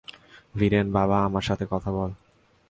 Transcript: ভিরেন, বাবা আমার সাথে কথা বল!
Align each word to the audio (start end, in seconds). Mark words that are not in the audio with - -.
ভিরেন, 0.55 0.87
বাবা 0.91 1.17
আমার 1.23 1.41
সাথে 1.41 1.65
কথা 1.69 1.89
বল! 1.91 2.11